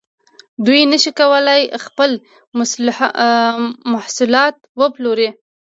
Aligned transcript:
دوی 0.65 0.81
نشي 0.91 1.11
کولای 1.19 1.61
خپل 1.85 2.11
محصولات 3.93 4.55
وپلوري 4.79 5.29